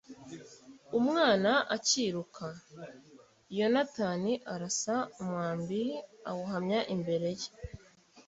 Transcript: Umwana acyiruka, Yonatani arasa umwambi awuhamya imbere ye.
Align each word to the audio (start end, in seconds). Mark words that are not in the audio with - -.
Umwana 0.99 1.51
acyiruka, 1.75 2.45
Yonatani 3.57 4.33
arasa 4.53 4.95
umwambi 5.21 5.81
awuhamya 6.29 6.79
imbere 6.95 7.29
ye. 7.39 7.49